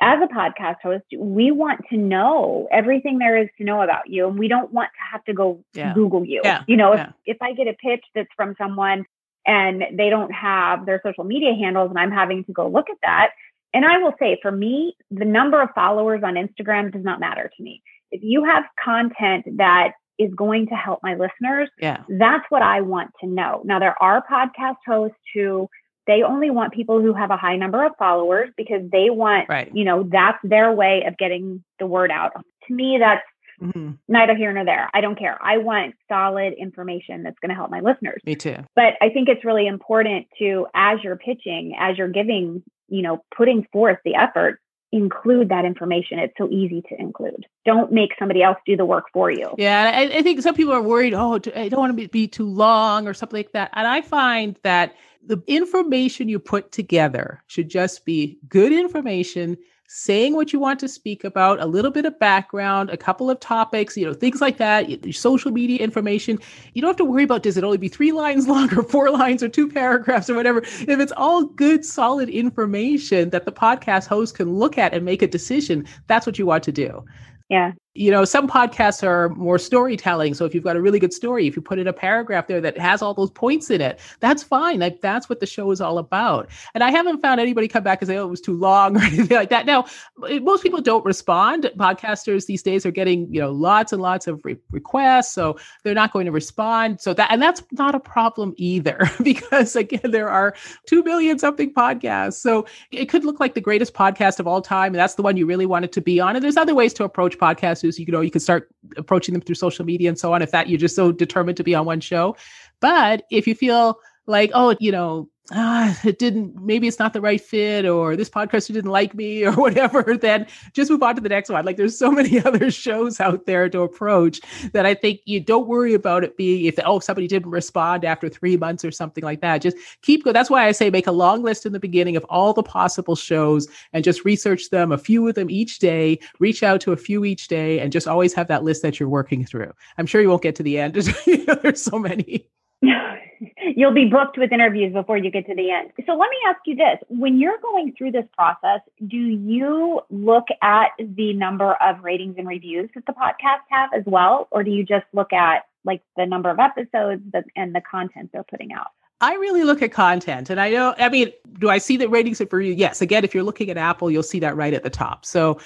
[0.00, 4.26] as a podcast host, we want to know everything there is to know about you.
[4.26, 5.92] And we don't want to have to go Yeah.
[5.94, 6.40] Google you.
[6.42, 6.62] Yeah.
[6.66, 7.12] You know, if, Yeah.
[7.26, 9.04] if I get a pitch that's from someone
[9.46, 12.96] and they don't have their social media handles and I'm having to go look at
[13.02, 13.32] that.
[13.74, 17.50] And I will say for me, the number of followers on Instagram does not matter
[17.56, 17.82] to me.
[18.10, 22.02] If you have content that is going to help my listeners, Yeah.
[22.08, 23.62] that's what I want to know.
[23.64, 25.68] Now, there are podcast hosts who
[26.06, 29.70] they only want people who have a high number of followers because they want, Right.
[29.72, 32.32] you know, that's their way of getting the word out.
[32.66, 33.22] To me, that's
[33.60, 33.98] Mhm.
[34.08, 34.88] neither here nor there.
[34.92, 35.38] I don't care.
[35.40, 38.20] I want solid information that's going to help my listeners.
[38.26, 38.56] Me too.
[38.74, 43.24] But I think it's really important to, as you're pitching, as you're giving, you know,
[43.34, 44.60] putting forth the effort,
[44.92, 46.18] include that information.
[46.18, 47.46] It's so easy to include.
[47.64, 49.54] Don't make somebody else do the work for you.
[49.56, 51.14] Yeah, I, I think some people are worried.
[51.14, 53.70] Oh, I don't want to be, be too long or something like that.
[53.72, 59.56] And I find that the information you put together should just be good information,
[59.94, 63.38] saying what you want to speak about, a little bit of background, a couple of
[63.40, 65.04] topics, you know, things like that.
[65.04, 66.38] Your social media information.
[66.72, 69.10] You don't have to worry about does it only be three lines long or four
[69.10, 70.60] lines or two paragraphs or whatever.
[70.62, 75.20] If it's all good, solid information that the podcast host can look at and make
[75.20, 77.04] a decision, that's what you want to do
[77.50, 77.72] Yeah.
[77.94, 80.32] You know, some podcasts are more storytelling.
[80.32, 82.60] So if you've got a really good story, if you put in a paragraph there
[82.60, 84.80] that has all those points in it, that's fine.
[84.80, 86.48] Like that's what the show is all about.
[86.74, 89.02] And I haven't found anybody come back and say, "Oh, it was too long" or
[89.02, 89.66] anything like that.
[89.66, 89.84] Now,
[90.18, 91.70] most people don't respond.
[91.76, 95.94] Podcasters these days are getting, you know, lots and lots of re- requests, so they're
[95.94, 96.98] not going to respond.
[97.00, 100.54] So that and that's not a problem either, because again, there are
[100.86, 102.34] two billion something podcasts.
[102.34, 105.36] So it could look like the greatest podcast of all time, and that's the one
[105.36, 106.36] you really wanted to be on.
[106.36, 107.36] And there's other ways to approach
[107.82, 107.98] podcasters.
[107.98, 110.42] You know, you can start approaching them through social media and so on.
[110.42, 112.36] If that you're just so determined to be on one show,
[112.80, 117.20] but if you feel like, oh, you know, ah, it didn't, maybe it's not the
[117.20, 121.20] right fit, or this podcaster didn't like me, or whatever, then just move on to
[121.20, 121.64] the next one.
[121.64, 124.40] Like there's so many other shows out there to approach
[124.72, 128.28] that I think you don't worry about it being if oh somebody didn't respond after
[128.28, 129.62] three months or something like that.
[129.62, 130.34] Just keep going.
[130.34, 133.16] That's why I say make a long list in the beginning of all the possible
[133.16, 136.96] shows and just research them, a few of them each day, reach out to a
[136.96, 139.72] few each day, and just always have that list that you're working through.
[139.98, 140.94] I'm sure you won't get to the end.
[141.26, 142.46] There's so many.
[143.76, 145.92] You'll be booked with interviews before you get to the end.
[146.06, 146.98] So let me ask you this.
[147.08, 152.46] When you're going through this process, do you look at the number of ratings and
[152.46, 154.48] reviews that the podcast have as well?
[154.50, 157.22] Or do you just look at like the number of episodes
[157.56, 158.88] and the content they're putting out?
[159.20, 162.42] I really look at content and I know, I mean, do I see the ratings
[162.50, 162.72] for you?
[162.72, 163.00] Yes.
[163.00, 165.24] Again, if you're looking at Apple, you'll see that right at the top.
[165.24, 165.60] So,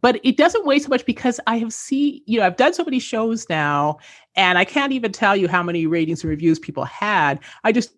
[0.00, 2.82] but it doesn't weigh so much because I have seen, you know, I've done so
[2.82, 3.98] many shows now
[4.36, 7.40] and I can't even tell you how many ratings and reviews people had.
[7.62, 7.92] I just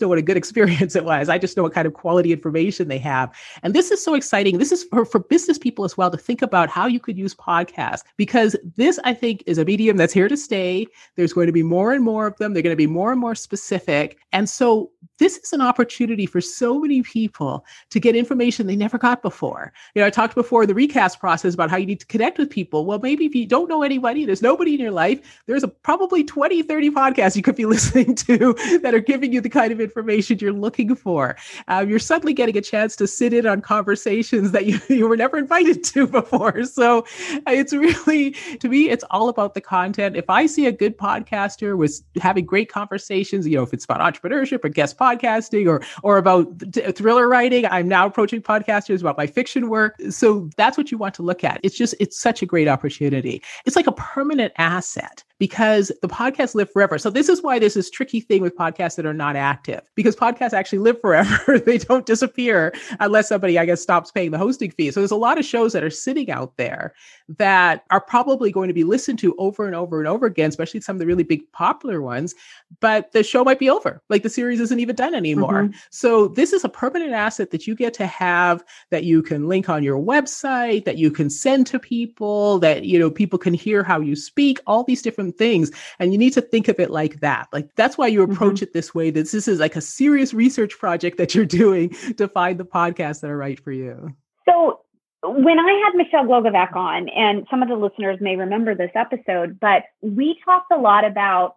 [0.00, 1.28] know what a good experience it was.
[1.28, 3.34] I just know what kind of quality information they have.
[3.62, 4.58] And this is so exciting.
[4.58, 7.34] This is for, for business people as well to think about how you could use
[7.34, 10.86] podcasts because this, I think, is a medium that's here to stay.
[11.16, 12.52] There's going to be more and more of them.
[12.52, 14.18] They're going to be more and more specific.
[14.32, 18.98] And so this is an opportunity for so many people to get information they never
[18.98, 19.72] got before.
[19.94, 22.50] You know, I talked before the recast process about how you need to connect with
[22.50, 22.86] people.
[22.86, 26.24] Well, maybe if you don't know anybody, there's nobody in your life, there's a probably
[26.24, 29.80] 20, 30 podcasts you could be listening to that are giving you the kind of
[29.82, 31.36] information you're looking for.
[31.68, 35.16] Uh, you're suddenly getting a chance to sit in on conversations that you, you were
[35.16, 36.62] never invited to before.
[36.72, 40.16] So uh, it's really, to me, it's all about the content.
[40.16, 44.00] If I see a good podcaster was having great conversations, you know, if it's about
[44.00, 46.46] entrepreneurship or guest podcasting or or about
[46.94, 49.96] thriller writing, I'm now approaching podcasters about my fiction work.
[50.10, 51.60] So that's what you want to look at.
[51.62, 53.42] It's just it's such a great opportunity.
[53.66, 56.98] It's like a permanent asset because the podcasts live forever.
[56.98, 60.14] So this is why there's this tricky thing with podcasts that are not active because
[60.14, 61.58] podcasts actually live forever.
[61.66, 64.92] they don't disappear unless somebody, I guess, stops paying the hosting fee.
[64.92, 66.94] So there's a lot of shows that are sitting out there
[67.38, 70.80] that are probably going to be listened to over and over and over again, especially
[70.80, 72.36] some of the really big popular ones.
[72.78, 74.00] But the show might be over.
[74.08, 75.64] Like the series isn't even done anymore.
[75.64, 75.76] Mm-hmm.
[75.90, 79.68] So this is a permanent asset that you get to have that you can link
[79.68, 83.82] on your website, that you can send to people, that you know people can hear
[83.82, 85.70] how you speak, all these different things.
[85.98, 87.48] And you need to think of it like that.
[87.52, 88.64] Like that's why you approach mm-hmm.
[88.64, 89.10] it this way.
[89.10, 93.20] That this is like a serious research project that you're doing to find the podcasts
[93.20, 94.14] that are right for you.
[94.48, 94.80] So
[95.22, 99.60] when I had Michelle Glogovac on, and some of the listeners may remember this episode,
[99.60, 101.56] but we talked a lot about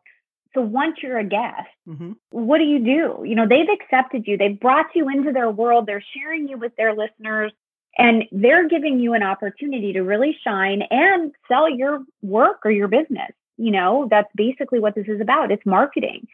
[0.54, 2.14] so once you're a guest, mm-hmm.
[2.30, 3.28] what do you do?
[3.28, 6.74] You know, they've accepted you, they've brought you into their world, they're sharing you with
[6.78, 7.52] their listeners,
[7.98, 12.88] and they're giving you an opportunity to really shine and sell your work or your
[12.88, 15.52] business you know, that's basically what this is about.
[15.52, 16.28] It's marketing.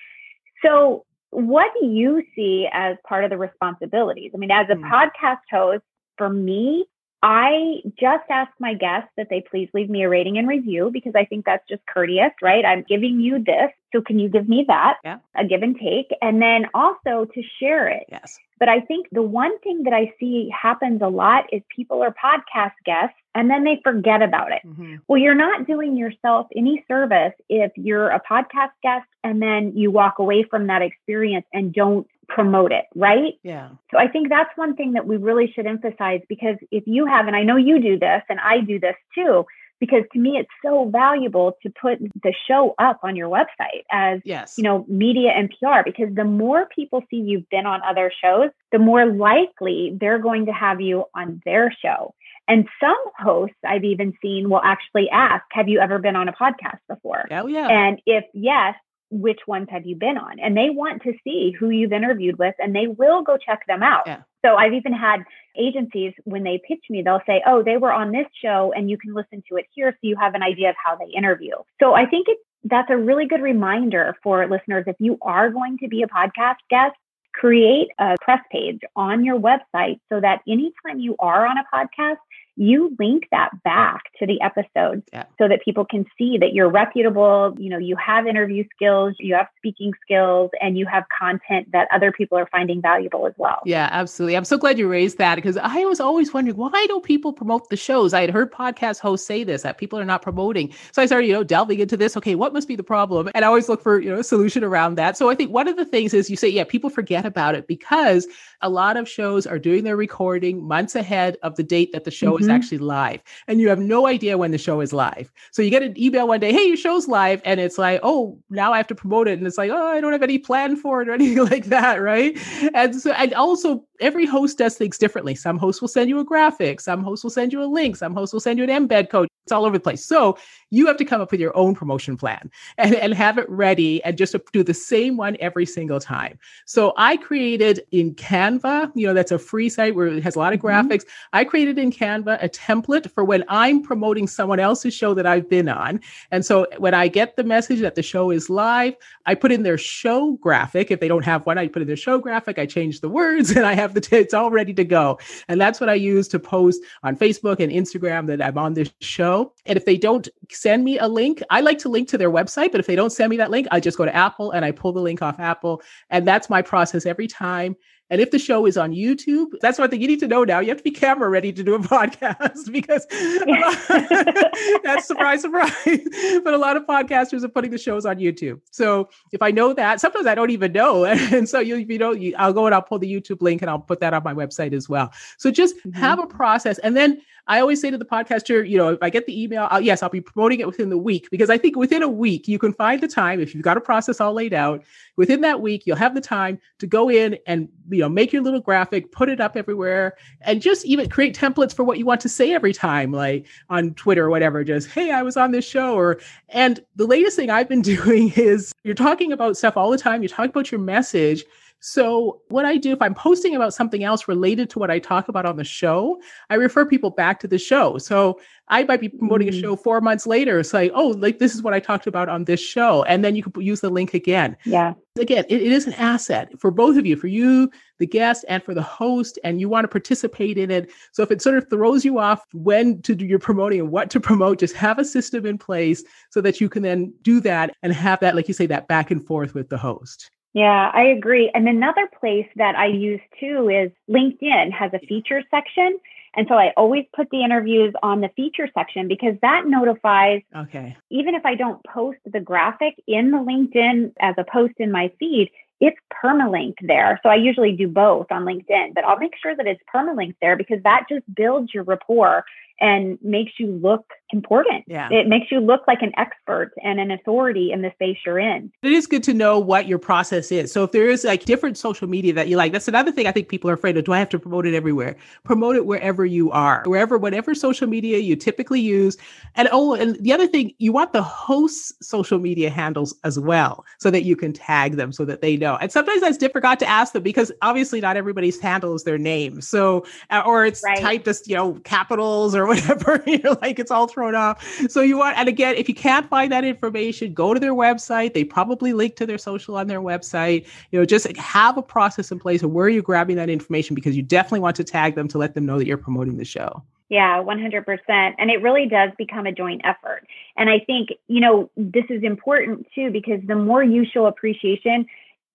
[0.64, 4.32] So, what do you see as part of the responsibilities?
[4.34, 4.90] I mean, as a mm.
[4.90, 5.84] podcast host,
[6.18, 6.86] for me,
[7.24, 11.14] I just ask my guests that they please leave me a rating and review because
[11.16, 12.66] I think that's just courteous, right?
[12.66, 13.72] I'm giving you this.
[13.94, 14.98] So can you give me that?
[15.04, 15.18] Yeah.
[15.36, 16.08] A give and take.
[16.22, 18.06] And then also to share it.
[18.10, 18.40] Yes.
[18.58, 22.14] But I think the one thing that I see happens a lot is people are
[22.14, 24.62] podcast guests and then they forget about it.
[24.66, 24.96] Mm-hmm.
[25.08, 29.92] Well, you're not doing yourself any service if you're a podcast guest and then you
[29.92, 33.34] walk away from that experience and don't promote it, right?
[33.44, 33.70] Yeah.
[33.92, 37.28] So I think that's one thing that we really should emphasize because if you have,
[37.28, 39.46] and I know you do this and I do this too,
[39.82, 44.22] because to me it's so valuable to put the show up on your website as
[44.24, 44.54] yes.
[44.58, 48.52] you know media and PR because the more people see you've been on other shows
[48.72, 52.14] the more likely they're going to have you on their show
[52.48, 56.34] and some hosts I've even seen will actually ask have you ever been on a
[56.34, 58.76] podcast before oh yeah and if yes
[59.12, 62.56] which ones have you been on and they want to see who you've interviewed with
[62.60, 64.22] and they will go check them out yeah.
[64.44, 65.20] so i've even had
[65.58, 68.98] agencies when they pitch me they'll say oh they were on this show and you
[68.98, 71.94] can listen to it here so you have an idea of how they interview so
[71.94, 75.88] i think it's that's a really good reminder for listeners if you are going to
[75.88, 76.96] be a podcast guest
[77.34, 82.18] create a press page on your website so that anytime you are on a podcast
[82.62, 85.24] you link that back to the episodes yeah.
[85.40, 89.34] so that people can see that you're reputable, you know, you have interview skills, you
[89.34, 93.62] have speaking skills, and you have content that other people are finding valuable as well.
[93.66, 94.38] Yeah, absolutely.
[94.38, 97.68] I'm so glad you raised that because I was always wondering why don't people promote
[97.70, 98.14] the shows?
[98.14, 100.72] I had heard podcast hosts say this that people are not promoting.
[100.92, 102.16] So I started, you know, delving into this.
[102.16, 103.32] Okay, what must be the problem?
[103.34, 105.18] And I always look for, you know, a solution around that.
[105.18, 107.66] So I think one of the things is you say, yeah, people forget about it
[107.66, 108.28] because
[108.62, 112.12] a lot of shows are doing their recording months ahead of the date that the
[112.12, 112.44] show mm-hmm.
[112.44, 112.64] is Mm-hmm.
[112.64, 113.22] actually live.
[113.48, 115.32] And you have no idea when the show is live.
[115.52, 117.42] So you get an email one day, hey, your show's live.
[117.46, 119.38] And it's like, oh, now I have to promote it.
[119.38, 122.02] And it's like, oh, I don't have any plan for it or anything like that.
[122.02, 122.38] Right.
[122.74, 125.36] And so, and also every host does things differently.
[125.36, 128.14] Some hosts will send you a graphic, some hosts will send you a link, some
[128.14, 129.28] hosts will send you an embed code.
[129.46, 130.06] It's all over the place.
[130.06, 130.38] So
[130.70, 134.04] you have to come up with your own promotion plan and, and have it ready
[134.04, 136.38] and just do the same one every single time.
[136.66, 140.40] So I created in Canva, you know, that's a free site where it has a
[140.40, 140.68] lot of mm-hmm.
[140.68, 141.06] graphics.
[141.34, 145.50] I created in Canva a template for when I'm promoting someone else's show that I've
[145.50, 146.02] been on.
[146.30, 148.94] And so when I get the message that the show is live,
[149.26, 150.92] I put in their show graphic.
[150.92, 153.50] If they don't have one, I put in their show graphic, I change the words
[153.56, 155.18] and I have the, t- it's all ready to go.
[155.48, 158.92] And that's what I use to post on Facebook and Instagram that I'm on this
[159.02, 159.54] show show.
[159.66, 162.72] And if they don't send me a link, I like to link to their website,
[162.72, 164.72] but if they don't send me that link, I just go to Apple and I
[164.72, 165.82] pull the link off Apple.
[166.10, 167.76] And that's my process every time.
[168.12, 170.60] And if the show is on YouTube, that's one thing you need to know now.
[170.60, 173.08] You have to be camera ready to do a podcast because
[174.84, 175.72] that's surprise, surprise.
[176.44, 178.60] but a lot of podcasters are putting the shows on YouTube.
[178.70, 181.06] So if I know that, sometimes I don't even know.
[181.06, 183.72] And so you, you know, you, I'll go and I'll pull the YouTube link and
[183.72, 185.14] I'll put that on my website as well.
[185.38, 185.92] So just mm-hmm.
[185.94, 186.78] have a process.
[186.80, 189.68] And then I always say to the podcaster, you know, if I get the email,
[189.72, 192.48] I'll, yes, I'll be promoting it within the week because I think within a week
[192.48, 194.84] you can find the time if you've got a process all laid out.
[195.18, 198.42] Within that week, you'll have the time to go in and you know make your
[198.42, 202.22] little graphic, put it up everywhere, and just even create templates for what you want
[202.22, 204.64] to say every time, like on Twitter or whatever.
[204.64, 208.34] Just hey, I was on this show, or and the latest thing I've been doing
[208.36, 210.22] is you're talking about stuff all the time.
[210.22, 211.44] You're talking about your message
[211.84, 215.30] so, what I do if I'm posting about something else related to what I talk
[215.30, 216.22] about on the show,
[216.52, 217.98] I refer people back to the show.
[217.98, 219.58] So, I might be promoting mm.
[219.58, 222.46] a show four months later, say, oh, like this is what I talked about on
[222.46, 223.02] this show.
[223.06, 224.56] And then you can use the link again.
[224.64, 224.94] Yeah.
[225.18, 228.62] Again, it, it is an asset for both of you, for you, the guest, and
[228.64, 230.92] for the host, and you want to participate in it.
[231.14, 234.12] So, if it sort of throws you off when to do your promoting and what
[234.12, 237.76] to promote, just have a system in place so that you can then do that
[237.82, 240.30] and have that, like you say, that back and forth with the host.
[240.54, 241.50] Yeah, I agree.
[241.54, 245.98] And another place that I use too is LinkedIn has a feature section.
[246.36, 250.42] And so I always put the interviews on the feature section because that notifies.
[250.56, 250.96] Okay.
[251.10, 255.12] Even if I don't post the graphic in the LinkedIn as a post in my
[255.20, 257.20] feed, it's permalink there.
[257.24, 260.56] So I usually do both on LinkedIn, but I'll make sure that it's permalink there
[260.56, 262.46] because that just builds your rapport
[262.80, 264.84] and makes you look important.
[264.88, 265.10] Yeah.
[265.12, 268.72] It makes you look like an expert and an authority in the space you're in.
[268.84, 270.72] It is good to know what your process is.
[270.72, 273.32] So if there is like different social media that you like, that's another thing I
[273.32, 274.06] think people are afraid of.
[274.06, 275.16] Do I have to promote it everywhere?
[275.44, 279.18] Promote it wherever you are, wherever, whatever social media you typically use.
[279.56, 283.86] And oh, and the other thing, you want the host's social media handles as well
[284.00, 285.78] so that you can tag them so that they know.
[285.82, 289.62] And sometimes that's difficult to ask them because obviously not everybody's handle is their name.
[289.62, 291.00] So, uh, or it's right.
[291.00, 293.24] typed as, you know, capitals or whatever.
[293.26, 294.64] You're like, it's all thrown off.
[294.90, 298.34] So you want, and again, if you can't find that information, go to their website.
[298.34, 300.68] They probably link to their social on their website.
[300.92, 304.16] You know, just have a process in place of where you're grabbing that information because
[304.16, 306.84] you definitely want to tag them to let them know that you're promoting the show.
[307.10, 308.36] Yeah, 100%.
[308.38, 310.26] And it really does become a joint effort.
[310.56, 315.06] And I think, you know, this is important too, because the more you show appreciation,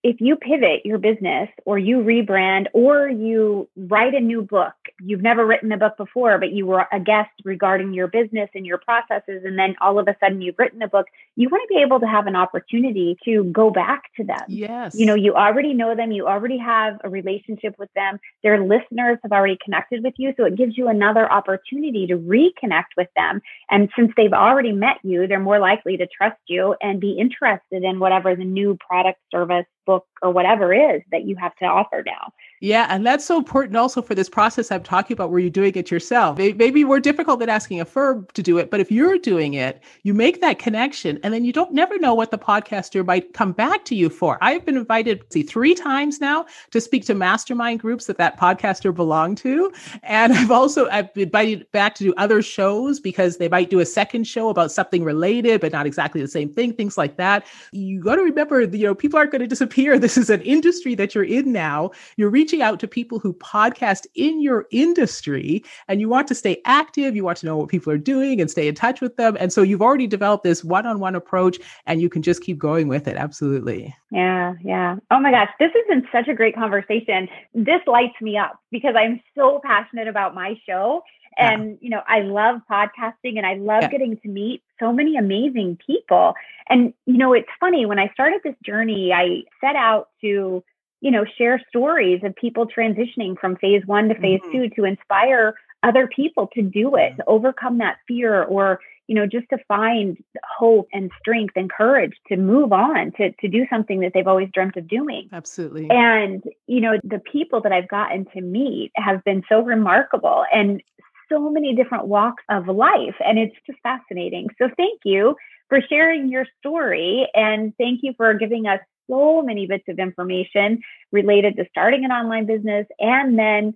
[0.07, 5.21] if you pivot your business or you rebrand or you write a new book, you've
[5.21, 8.79] never written a book before, but you were a guest regarding your business and your
[8.79, 11.83] processes, and then all of a sudden you've written a book, you want to be
[11.83, 14.45] able to have an opportunity to go back to them.
[14.47, 14.95] Yes.
[14.95, 19.19] You know, you already know them, you already have a relationship with them, their listeners
[19.25, 20.35] have already connected with you.
[20.37, 23.43] So it gives you another opportunity to reconnect with them.
[23.73, 27.83] And since they've already met you, they're more likely to trust you and be interested
[27.83, 32.03] in whatever the new product, service, book or whatever is that you have to offer
[32.05, 32.33] now.
[32.61, 35.75] Yeah, and that's so important also for this process I'm talking about where you're doing
[35.75, 36.39] it yourself.
[36.39, 39.83] Maybe more difficult than asking a firm to do it, but if you're doing it,
[40.05, 43.53] you make that connection and then you don't never know what the podcaster might come
[43.53, 44.39] back to you for.
[44.41, 48.95] I've been invited see three times now to speak to mastermind groups that that podcaster
[48.95, 49.71] belonged to,
[50.03, 53.81] and I've also I've been invited back to do other shows because they might do
[53.81, 57.47] a second show about something related but not exactly the same thing, things like that.
[57.73, 59.99] You got to remember, you know, people aren't going to disappear.
[60.07, 61.91] This is an industry that you're in now.
[62.17, 66.63] You're reaching out to people who podcast in your industry and you want to stay
[66.65, 69.37] active, you want to know what people are doing and stay in touch with them.
[69.41, 72.57] And so you've already developed this one on one approach and you can just keep
[72.57, 73.17] going with it.
[73.17, 73.93] Absolutely.
[74.13, 74.95] Yeah, yeah.
[75.11, 77.29] Oh my gosh, this has been such a great conversation.
[77.53, 81.03] This lights me up because I'm so passionate about my show.
[81.37, 81.77] And, yeah.
[81.81, 83.91] you know, I love podcasting and I love yeah.
[83.91, 86.35] getting to meet so many amazing people.
[86.69, 90.63] And, you know, it's funny when I started this journey, I set out to
[91.07, 94.51] you know, share stories of people transitioning from phase one to phase mm-hmm.
[94.51, 95.55] two to inspire
[95.85, 100.17] other people to do it, to overcome that fear or, you know, just to find
[100.59, 104.49] hope and strength and courage to move on, to, to do something that they've always
[104.53, 105.29] dreamt of doing.
[105.33, 105.87] Absolutely.
[105.91, 110.83] And, you know, the people that I've gotten to meet have been so remarkable and
[111.29, 113.15] so many different walks of life.
[113.25, 114.49] And it's just fascinating.
[114.59, 115.37] So thank you
[115.69, 118.81] for sharing your story and thank you for giving us
[119.11, 120.81] so many bits of information
[121.13, 123.75] related to starting an online business and then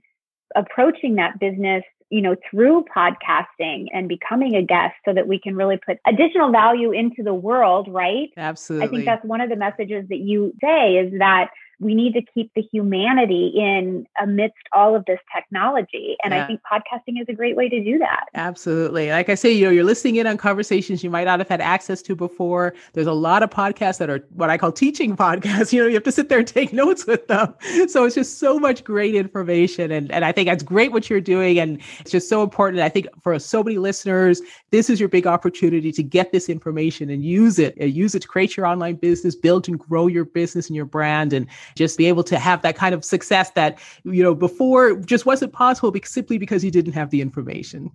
[0.55, 5.55] approaching that business you know through podcasting and becoming a guest so that we can
[5.55, 8.31] really put additional value into the world right?
[8.37, 11.51] Absolutely i think that's one of the messages that you say is that
[11.81, 16.17] we need to keep the humanity in amidst all of this technology.
[16.23, 16.45] And yeah.
[16.45, 18.27] I think podcasting is a great way to do that.
[18.35, 19.11] Absolutely.
[19.11, 21.63] Like I say, you know, you're listening in on conversations you might not have had
[21.63, 22.75] access to before.
[22.93, 25.73] There's a lot of podcasts that are what I call teaching podcasts.
[25.73, 27.55] You know, you have to sit there and take notes with them.
[27.89, 29.91] So it's just so much great information.
[29.91, 31.59] And, and I think that's great what you're doing.
[31.59, 32.83] And it's just so important.
[32.83, 37.09] I think for so many listeners, this is your big opportunity to get this information
[37.09, 40.25] and use it, and use it to create your online business, build and grow your
[40.25, 43.79] business and your brand, and just be able to have that kind of success that,
[44.05, 47.91] you know, before just wasn't possible because, simply because you didn't have the information.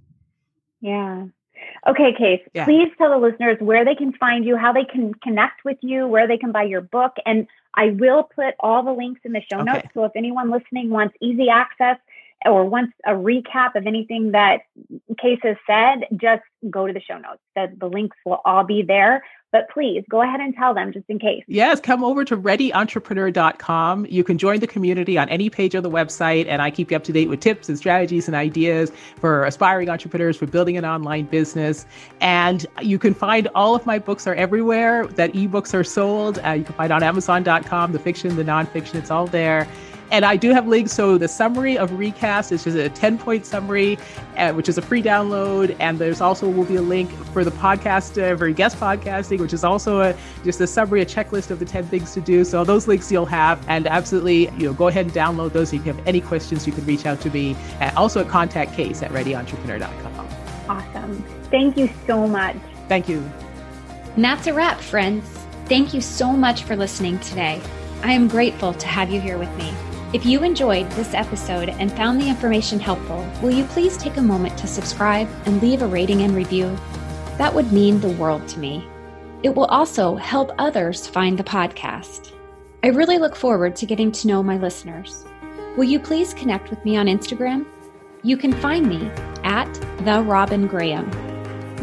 [0.81, 1.25] Yeah.
[1.87, 2.65] Okay, Case, yeah.
[2.65, 6.07] please tell the listeners where they can find you, how they can connect with you,
[6.07, 7.13] where they can buy your book.
[7.25, 9.71] And I will put all the links in the show okay.
[9.71, 9.87] notes.
[9.93, 11.97] So if anyone listening wants easy access
[12.45, 14.61] or wants a recap of anything that
[15.19, 17.41] Case has said, just go to the show notes.
[17.55, 19.23] The, the links will all be there.
[19.51, 21.41] But please go ahead and tell them just in case.
[21.47, 24.05] Yes, come over to readyentrepreneur.com.
[24.09, 26.97] You can join the community on any page of the website, and I keep you
[26.97, 30.83] up to date with tips and strategies and ideas for aspiring entrepreneurs for building an
[30.83, 31.85] online business.
[32.19, 36.37] And you can find all of my books are everywhere that ebooks are sold.
[36.45, 39.69] Uh, you can find on Amazon.com, the fiction, the nonfiction, it's all there.
[40.11, 40.91] And I do have links.
[40.91, 43.97] So the summary of Recast is just a 10 point summary,
[44.37, 45.75] uh, which is a free download.
[45.79, 49.53] And there's also will be a link for the podcast, uh, for guest podcasting, which
[49.53, 52.43] is also a, just a summary, a checklist of the 10 things to do.
[52.43, 53.63] So those links you'll have.
[53.67, 55.73] And absolutely, you know, go ahead and download those.
[55.73, 57.55] If you have any questions, you can reach out to me.
[57.79, 60.27] Uh, also at contact case at readyentrepreneur.com.
[60.69, 61.23] Awesome.
[61.51, 62.57] Thank you so much.
[62.87, 63.23] Thank you.
[64.15, 65.25] And that's a wrap, friends.
[65.65, 67.61] Thank you so much for listening today.
[68.03, 69.73] I am grateful to have you here with me.
[70.15, 74.21] If you enjoyed this episode and found the information helpful, will you please take a
[74.21, 76.73] moment to subscribe and leave a rating and review?
[77.37, 78.87] That would mean the world to me.
[79.43, 82.31] It will also help others find the podcast.
[82.81, 85.25] I really look forward to getting to know my listeners.
[85.75, 87.65] Will you please connect with me on Instagram?
[88.23, 89.11] You can find me
[89.43, 89.73] at
[90.05, 91.11] the Robin Graham.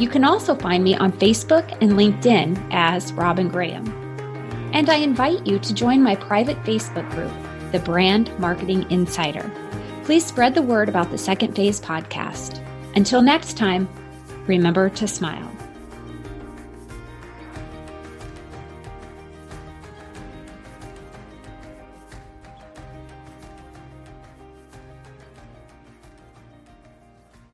[0.00, 3.86] You can also find me on Facebook and LinkedIn as Robin Graham.
[4.72, 7.30] And I invite you to join my private Facebook group
[7.72, 9.50] the Brand Marketing Insider.
[10.04, 12.64] Please spread the word about the Second Phase podcast.
[12.94, 13.88] Until next time,
[14.46, 15.51] remember to smile.